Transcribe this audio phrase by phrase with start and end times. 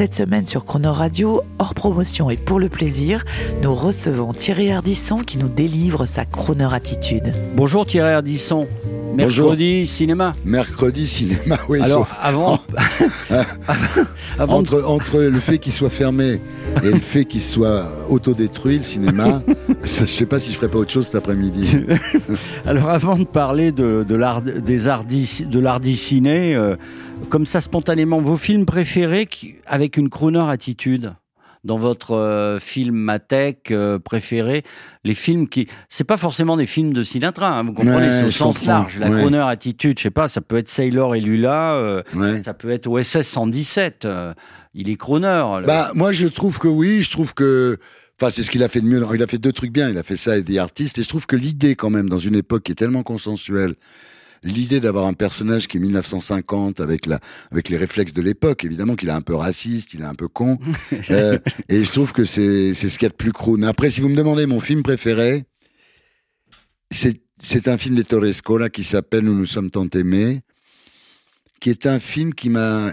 [0.00, 3.22] Cette semaine sur Chrono Radio, hors promotion et pour le plaisir,
[3.62, 7.34] nous recevons Thierry Ardisson qui nous délivre sa Crooner attitude.
[7.54, 8.66] Bonjour Thierry Ardisson.
[9.14, 10.34] Mercredi, cinéma.
[10.44, 11.80] Mercredi, cinéma, oui.
[11.82, 12.16] Alors, sauf-
[14.38, 16.40] avant, entre, entre le fait qu'il soit fermé
[16.82, 19.42] et le fait qu'il soit autodétruit, le cinéma,
[19.82, 21.76] je sais pas si je ferais pas autre chose cet après-midi.
[22.66, 25.60] alors, avant de parler de, de l'art des arts de
[26.54, 26.76] euh,
[27.28, 31.12] comme ça spontanément, vos films préférés qui- avec une crooner attitude?
[31.64, 34.62] Dans votre euh, filmathèque euh, préféré,
[35.04, 38.24] les films qui, c'est pas forcément des films de Sinatra, hein, vous comprenez, Ouais, c'est
[38.24, 38.98] au sens comprends, large.
[38.98, 39.18] La ouais.
[39.18, 42.42] crooner attitude, je sais pas, ça peut être Sailor et Lula, euh, Ouais.
[42.44, 44.04] ça peut être OSS 117.
[44.04, 44.32] euh,
[44.74, 45.42] il est crooner.
[45.60, 47.78] le- Bah, moi, je trouve que oui, je trouve que.
[48.20, 49.02] Enfin, c'est ce qu'il a fait de mieux.
[49.14, 49.88] Il a fait deux trucs bien.
[49.88, 50.98] Il a fait ça et des artistes.
[50.98, 53.72] Et je trouve que l'idée, quand même, dans une époque qui est tellement consensuelle,
[54.42, 58.96] l'idée d'avoir un personnage qui est 1950 avec la, avec les réflexes de l'époque, évidemment
[58.96, 60.58] qu'il est un peu raciste, il est un peu con.
[61.10, 61.38] euh,
[61.68, 63.62] et je trouve que c'est, c'est ce qu'il y a de plus croon.
[63.62, 65.44] Après, si vous me demandez mon film préféré,
[66.90, 70.40] c'est, c'est un film d'Ettore Scola qui s'appelle Nous nous sommes tant aimés,
[71.60, 72.92] qui est un film qui m'a,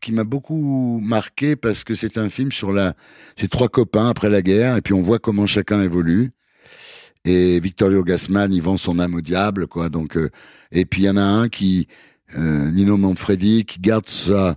[0.00, 2.94] qui m'a beaucoup marqué parce que c'est un film sur la,
[3.36, 6.32] ces trois copains après la guerre, et puis on voit comment chacun évolue.
[7.24, 9.88] Et Victorio Gassman, il vend son âme au diable, quoi.
[9.88, 10.30] Donc, euh,
[10.72, 11.86] et puis il y en a un qui,
[12.36, 14.56] euh, Nino Manfredi, qui garde sa,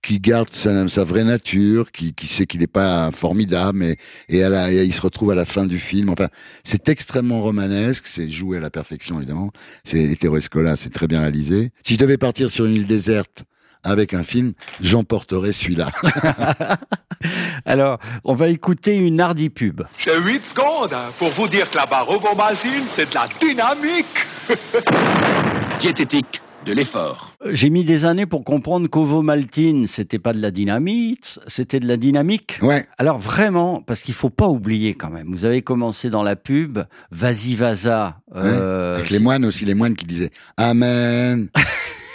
[0.00, 3.96] qui garde sa, sa vraie nature, qui, qui sait qu'il n'est pas formidable, et,
[4.28, 6.08] et, à la- il se retrouve à la fin du film.
[6.10, 6.28] Enfin,
[6.62, 9.50] c'est extrêmement romanesque, c'est joué à la perfection, évidemment.
[9.82, 11.70] C'est Heteroscola, c'est très bien réalisé.
[11.82, 13.44] Si je devais partir sur une île déserte
[13.84, 15.90] avec un film, j'emporterais celui-là.
[17.64, 19.82] Alors, on va écouter une hardy pub.
[19.98, 24.06] J'ai 8 secondes pour vous dire que la barre Maltine, c'est de la dynamique.
[25.80, 27.32] Diététique, de l'effort.
[27.50, 31.96] J'ai mis des années pour comprendre qu'ovomaltine, c'était pas de la dynamite, c'était de la
[31.96, 32.58] dynamique.
[32.62, 32.86] ouais.
[32.98, 36.78] Alors vraiment, parce qu'il faut pas oublier quand même, vous avez commencé dans la pub,
[37.10, 38.16] Vas-y Vaza.
[38.36, 41.48] euh, Avec les moines aussi, les moines qui disaient Amen.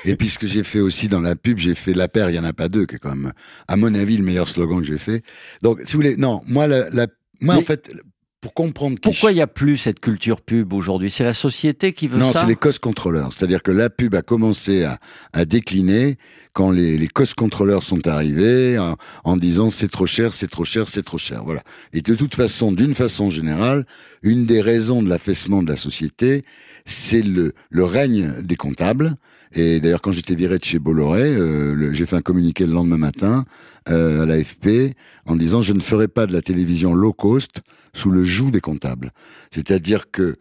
[0.10, 2.36] Et puis ce que j'ai fait aussi dans la pub, j'ai fait la paire, il
[2.36, 3.32] y en a pas deux, qui est quand même,
[3.68, 5.22] à mon avis, le meilleur slogan que j'ai fait.
[5.62, 7.06] Donc, si vous voulez, non, moi, la, la-
[7.42, 7.94] moi en fait,
[8.42, 11.12] pour comprendre Pourquoi il y a plus cette culture pub aujourd'hui?
[11.12, 12.42] C'est la société qui veut Non, ça?
[12.42, 13.30] c'est les cost controllers.
[13.34, 14.98] C'est-à-dire que la pub a commencé à,
[15.34, 16.18] à décliner
[16.54, 20.64] quand les, les cost controllers sont arrivés en, en disant c'est trop cher, c'est trop
[20.66, 21.44] cher, c'est trop cher.
[21.44, 21.62] Voilà.
[21.94, 23.86] Et de toute façon, d'une façon générale,
[24.24, 26.44] une des raisons de l'affaissement de la société,
[26.86, 29.16] c'est le, le règne des comptables.
[29.54, 32.98] Et d'ailleurs, quand j'étais viré de chez Bolloré, euh, j'ai fait un communiqué le lendemain
[33.00, 33.46] matin
[33.90, 34.94] euh, à l'AFP
[35.26, 37.62] en disant je ne ferai pas de la télévision low cost
[37.94, 39.12] sous le joug des comptables.
[39.52, 40.38] C'est-à-dire que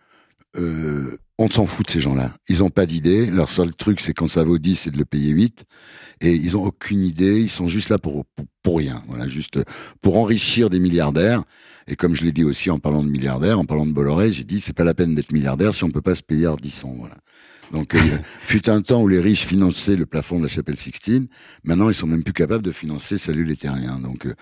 [0.56, 2.32] euh, on s'en fout de ces gens-là.
[2.48, 3.26] Ils ont pas d'idée.
[3.26, 5.64] Leur seul truc, c'est quand ça vaut 10, c'est de le payer 8.
[6.20, 7.40] Et ils ont aucune idée.
[7.40, 8.24] Ils sont juste là pour,
[8.62, 9.02] pour, rien.
[9.06, 9.60] Voilà, juste
[10.02, 11.44] pour enrichir des milliardaires.
[11.86, 14.44] Et comme je l'ai dit aussi en parlant de milliardaires, en parlant de Bolloré, j'ai
[14.44, 16.96] dit, c'est pas la peine d'être milliardaire si on peut pas se payer Ardisson.
[16.98, 17.16] Voilà.
[17.72, 17.98] Donc, euh,
[18.42, 21.26] fut un temps où les riches finançaient le plafond de la chapelle Sixtine.
[21.64, 23.98] Maintenant, ils sont même plus capables de financer Salut les Terriens.
[24.00, 24.34] Donc, euh,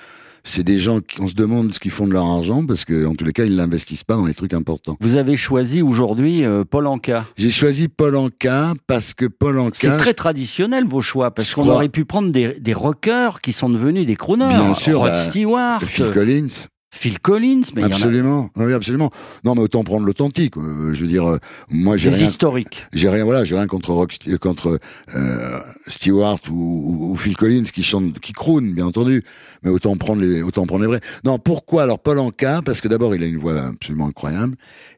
[0.44, 3.04] c'est des gens qui, on se demande ce qu'ils font de leur argent parce que,
[3.04, 4.96] en tous les cas, ils l'investissent pas dans les trucs importants.
[5.00, 7.24] Vous avez choisi aujourd'hui euh, Paul Anka.
[7.36, 9.72] J'ai choisi Paul Anka parce que Paul Anka.
[9.74, 13.52] C'est très traditionnel vos choix, parce qu'on crois- aurait pu prendre des, des rockers qui
[13.52, 14.46] sont devenus des crooners.
[14.48, 16.68] Bien sûr, Rod bah, Stewart, Phil Collins.
[16.96, 18.50] Phil Collins, mais il y en a absolument.
[18.56, 19.10] Oui, absolument.
[19.44, 20.56] Non, mais autant prendre l'authentique.
[20.56, 22.26] Euh, je veux dire, euh, moi, j'ai rien.
[22.26, 22.86] historiques.
[22.94, 24.80] J'ai rien, voilà, j'ai rien contre Rock, euh, contre
[25.14, 29.22] euh, Stewart ou, ou, ou Phil Collins qui chantent, qui croonent, bien entendu.
[29.62, 31.00] Mais autant prendre les, autant prendre les vrais.
[31.24, 31.82] Non, pourquoi?
[31.82, 34.56] Alors Paul Anka Parce que d'abord, il a une voix absolument incroyable,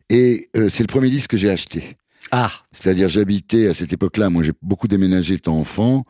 [0.09, 1.97] et euh, c'est le premier disque que j'ai acheté.
[2.31, 4.31] Ah, C'est-à-dire, j'habitais à cette époque-là.
[4.31, 6.05] Moi, j'ai beaucoup déménagé étant enfant.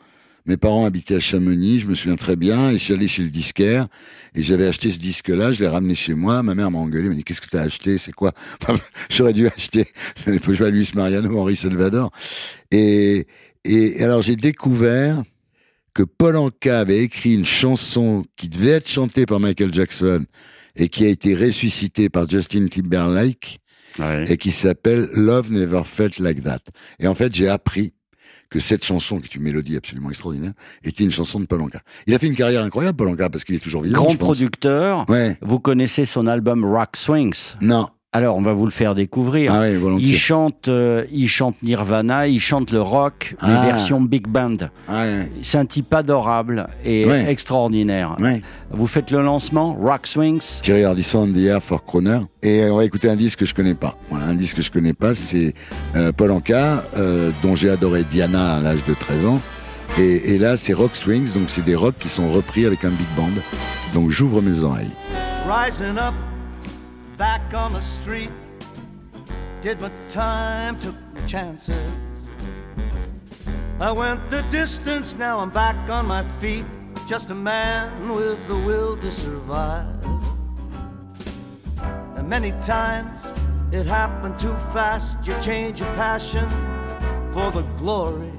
[0.48, 3.22] Mes parents habitaient à Chamonix, je me souviens très bien, et je suis allé chez
[3.22, 3.86] le disquaire,
[4.34, 7.14] et j'avais acheté ce disque-là, je l'ai ramené chez moi, ma mère m'a engueulé, m'a
[7.14, 8.32] dit, qu'est-ce que t'as acheté, c'est quoi?
[9.10, 9.84] J'aurais dû acheter,
[10.26, 12.10] je jouer à Luis Mariano, Henri Salvador.
[12.70, 13.26] Et,
[13.64, 15.22] et alors j'ai découvert
[15.92, 20.24] que Paul Anka avait écrit une chanson qui devait être chantée par Michael Jackson,
[20.76, 23.58] et qui a été ressuscitée par Justin Timberlake,
[23.98, 24.24] ouais.
[24.32, 26.60] et qui s'appelle Love Never Felt Like That.
[27.00, 27.92] Et en fait, j'ai appris
[28.50, 30.52] que cette chanson, qui est une mélodie absolument extraordinaire,
[30.82, 31.80] était une chanson de Paul Anka.
[32.06, 34.04] Il a fait une carrière incroyable, Paul Anka, parce qu'il est toujours vivant.
[34.04, 35.08] Grand producteur.
[35.08, 35.36] Ouais.
[35.42, 37.54] Vous connaissez son album Rock Swings?
[37.60, 37.88] Non.
[38.14, 39.52] Alors, on va vous le faire découvrir.
[39.54, 43.66] Ah ouais, il chante, euh, il chante Nirvana, il chante le rock, les Ah.
[43.66, 44.54] versions big band.
[44.88, 45.30] Ah, ouais.
[45.42, 47.30] C'est un type adorable et Ouais.
[47.30, 48.16] extraordinaire.
[48.70, 50.60] Vous faites le lancement, Rock Swings.
[50.62, 52.20] Thierry Ardisson, The Air for Croner.
[52.42, 53.94] Et on va écouter un disque que je connais pas.
[54.08, 55.52] Voilà, un disque que je connais pas, c'est
[55.94, 59.40] euh, Paul Anka, euh, dont j'ai adoré Diana à l'âge de 13 ans.
[59.98, 62.90] Et, et là, c'est Rock Swings, donc c'est des rocks qui sont repris avec un
[62.90, 63.28] big band.
[63.92, 64.90] Donc j'ouvre mes oreilles.
[65.46, 66.14] Rising up,
[67.18, 68.30] back on the street.
[69.60, 72.30] Did my time, took my chances.
[73.80, 76.64] I went the distance, now I'm back on my feet.
[77.08, 79.96] Just a man with the will to survive.
[82.16, 83.32] And many times
[83.72, 85.18] it happened too fast.
[85.26, 86.48] You change your passion
[87.32, 88.32] for the glory.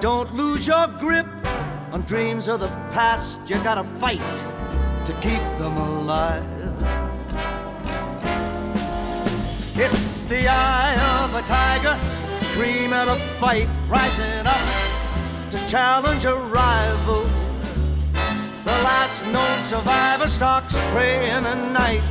[0.00, 1.26] Don't lose your grip
[1.92, 3.38] on dreams of the past.
[3.46, 4.32] You gotta fight
[5.06, 6.55] to keep them alive.
[10.28, 11.96] The eye of a tiger,
[12.52, 14.58] dream of a fight, rising up
[15.52, 17.22] to challenge a rival.
[18.64, 22.02] The last known survivor stalks prey in the night,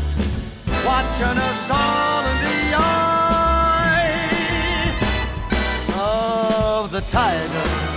[0.86, 3.26] watching us all in the eye
[5.98, 7.96] of the tiger.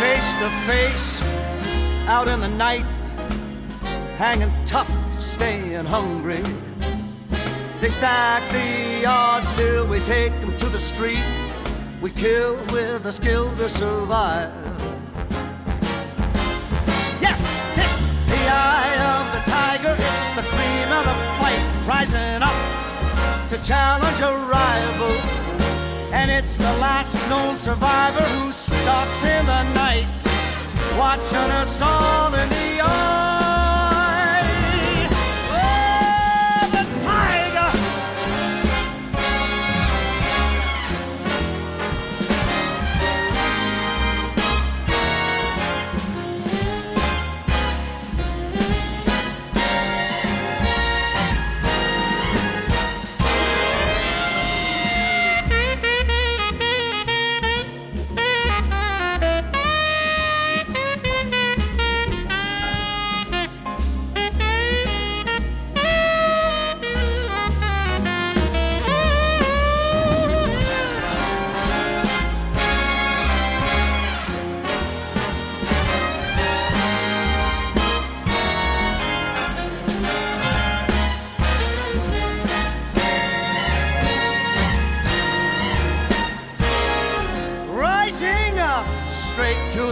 [0.00, 1.31] face to face
[2.06, 2.84] out in the night,
[4.16, 4.90] hanging tough,
[5.20, 6.42] staying hungry.
[7.80, 11.24] They stack the odds till we take them to the street.
[12.00, 14.52] We kill with a skill to survive.
[17.20, 17.40] Yes,
[17.76, 23.62] it's the eye of the tiger, it's the cream of the fight, rising up to
[23.64, 25.12] challenge a rival.
[26.12, 30.06] And it's the last known survivor who stalks in the night,
[30.98, 33.31] watching us all in the eye.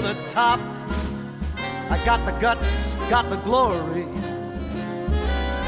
[0.00, 0.60] The top.
[1.90, 4.06] I got the guts, got the glory.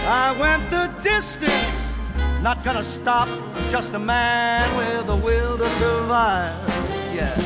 [0.04, 1.92] I went the distance,
[2.40, 3.28] not gonna stop.
[3.28, 6.54] I'm just a man with a will to survive.
[7.14, 7.38] Yes.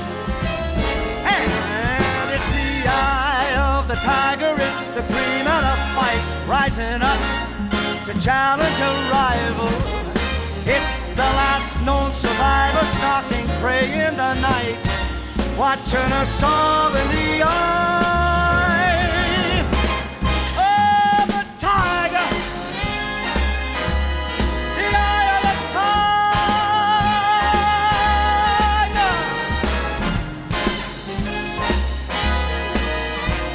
[1.24, 7.20] And it's the eye of the tiger, it's the cream of the fight, rising up
[8.06, 9.68] to challenge a rival.
[10.68, 14.85] It's the last known survivor stalking prey in the night,
[15.56, 17.64] watching us all in the eye.
[20.58, 22.28] Oh, the tiger!
[24.76, 25.94] The eye of the tiger!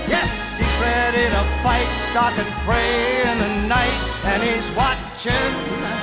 [0.10, 6.00] Yes, he's ready to fight, stalking prey in the night, and he's watching.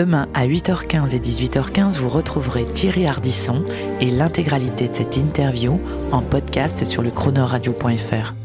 [0.00, 3.62] Demain à 8h15 et 18h15, vous retrouverez Thierry Ardisson
[4.00, 5.78] et l'intégralité de cette interview
[6.10, 8.39] en podcast sur le chronoradio.fr.